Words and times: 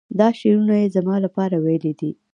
دا 0.19 0.27
شعرونه 0.39 0.75
یې 0.81 0.87
زما 0.95 1.15
لپاره 1.25 1.55
ویلي 1.65 1.93
دي. 1.99 2.11